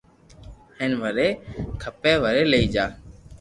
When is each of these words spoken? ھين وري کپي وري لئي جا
ھين 0.77 0.91
وري 1.01 1.27
کپي 1.81 2.13
وري 2.23 2.43
لئي 2.51 2.65
جا 2.73 2.85